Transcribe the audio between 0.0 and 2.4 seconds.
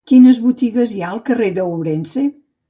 Quines botigues hi ha al carrer d'Ourense?